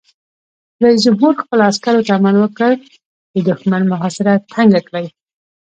رئیس 0.83 0.99
جمهور 1.05 1.33
خپلو 1.41 1.61
عسکرو 1.71 2.05
ته 2.07 2.11
امر 2.17 2.35
وکړ؛ 2.39 2.71
د 3.33 3.35
دښمن 3.49 3.81
محاصره 3.93 4.31
تنګه 4.53 4.81
کړئ! 4.87 5.05